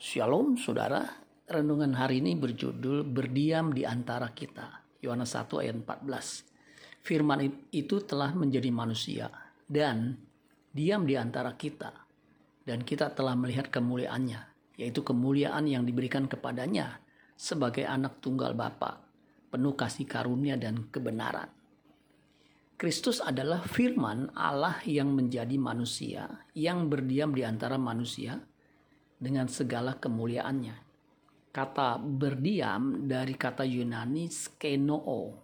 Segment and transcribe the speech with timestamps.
[0.00, 1.04] Shalom saudara,
[1.44, 4.80] renungan hari ini berjudul Berdiam di antara kita.
[5.04, 7.04] Yohanes 1 ayat 14.
[7.04, 9.28] Firman itu telah menjadi manusia
[9.68, 10.16] dan
[10.72, 11.92] diam di antara kita.
[12.64, 14.40] Dan kita telah melihat kemuliaannya,
[14.80, 17.04] yaitu kemuliaan yang diberikan kepadanya
[17.36, 19.04] sebagai anak tunggal Bapa,
[19.52, 21.52] penuh kasih karunia dan kebenaran.
[22.80, 26.24] Kristus adalah firman Allah yang menjadi manusia,
[26.56, 28.40] yang berdiam di antara manusia,
[29.20, 30.88] dengan segala kemuliaannya.
[31.52, 35.36] Kata berdiam dari kata Yunani skenoo,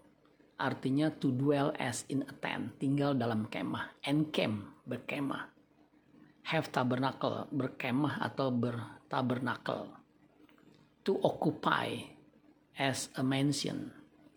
[0.56, 5.52] artinya to dwell as in a tent, tinggal dalam kemah, encamp, berkemah.
[6.48, 9.92] Have tabernacle, berkemah atau bertabernacle.
[11.04, 12.06] To occupy
[12.78, 13.90] as a mansion,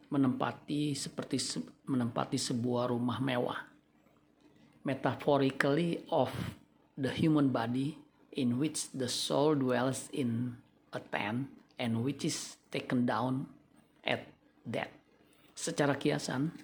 [0.10, 1.38] menempati seperti
[1.86, 3.62] menempati sebuah rumah mewah.
[4.82, 6.34] Metaphorically of
[6.98, 8.09] the human body
[8.40, 10.56] in which the soul dwells in
[10.96, 13.52] a tent and which is taken down
[14.08, 14.24] at
[14.64, 14.96] death.
[15.52, 16.56] Secara kiasan,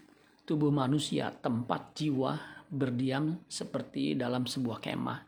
[0.47, 2.39] tubuh manusia tempat jiwa
[2.71, 5.19] berdiam seperti dalam sebuah kemah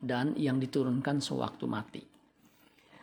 [0.00, 2.02] dan yang diturunkan sewaktu mati.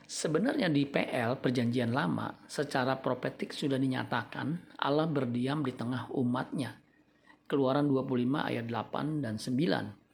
[0.07, 6.79] Sebenarnya di PL Perjanjian Lama secara profetik sudah dinyatakan Allah berdiam di tengah umatnya.
[7.45, 10.06] Keluaran 25 ayat 8 dan 9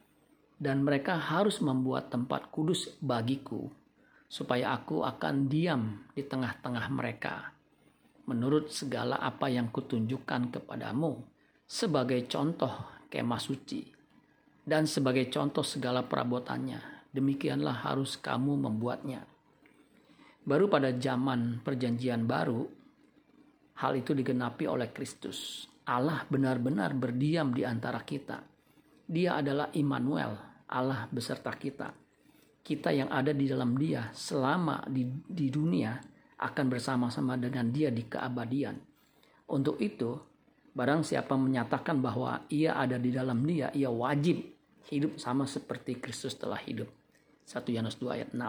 [0.58, 3.66] dan mereka harus membuat tempat kudus bagiku,
[4.30, 7.50] supaya aku akan diam di tengah-tengah mereka,
[8.30, 11.18] menurut segala apa yang kutunjukkan kepadamu,
[11.66, 12.70] sebagai contoh
[13.10, 13.82] kemah suci,
[14.62, 17.10] dan sebagai contoh segala perabotannya.
[17.14, 19.22] Demikianlah harus kamu membuatnya.
[20.42, 22.66] Baru pada zaman Perjanjian Baru,
[23.78, 25.70] hal itu digenapi oleh Kristus.
[25.86, 28.53] Allah benar-benar berdiam di antara kita
[29.04, 30.32] dia adalah Immanuel,
[30.72, 31.92] Allah beserta kita.
[32.64, 36.00] Kita yang ada di dalam Dia selama di, di dunia
[36.40, 38.80] akan bersama-sama dengan Dia di keabadian.
[39.52, 40.16] Untuk itu,
[40.72, 44.40] barang siapa menyatakan bahwa ia ada di dalam Dia, ia wajib
[44.88, 46.88] hidup sama seperti Kristus telah hidup.
[47.44, 48.40] 1 Yohanes 2 ayat 6.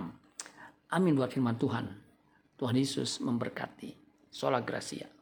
[0.96, 1.86] Amin buat firman Tuhan.
[2.56, 3.92] Tuhan Yesus memberkati.
[4.32, 5.15] Sola Gracia.